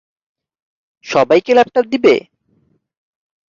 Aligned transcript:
সবাইকে 1.05 1.51
ল্যাপটপ 1.55 1.85
দিবে? 1.93 2.15